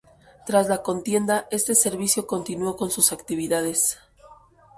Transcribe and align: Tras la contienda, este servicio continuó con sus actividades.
Tras 0.47 0.67
la 0.67 0.81
contienda, 0.81 1.45
este 1.51 1.75
servicio 1.75 2.25
continuó 2.25 2.75
con 2.75 2.89
sus 2.89 3.11
actividades. 3.11 3.99